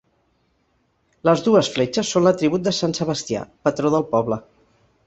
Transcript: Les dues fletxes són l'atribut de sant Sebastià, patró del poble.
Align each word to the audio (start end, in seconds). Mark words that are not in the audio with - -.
Les 1.29 1.43
dues 1.49 1.69
fletxes 1.75 2.15
són 2.17 2.27
l'atribut 2.29 2.67
de 2.69 2.75
sant 2.79 2.99
Sebastià, 3.03 3.45
patró 3.69 3.95
del 3.99 4.09
poble. 4.17 4.43